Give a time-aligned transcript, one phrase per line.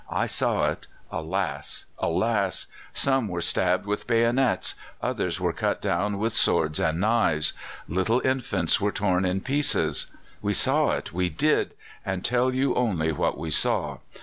[0.09, 1.85] I saw it alas!
[1.99, 2.65] alas!
[2.91, 7.53] Some were stabbed with bayonets; others were cut down with swords and knives.
[7.87, 10.07] Little infants were torn in pieces.
[10.41, 13.99] We saw it, we did, and tell you only what we saw.